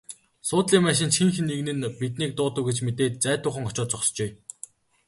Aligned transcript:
Суудлын 0.47 0.83
машин 0.87 1.09
ч 1.15 1.17
хэн 1.35 1.45
нэг 1.49 1.59
нь 1.77 1.93
биднийг 2.01 2.31
дуудав 2.37 2.63
гэж 2.67 2.77
мэдээд 2.87 3.13
зайдуухан 3.23 3.67
очоод 3.69 3.89
зогсжээ. 3.91 4.29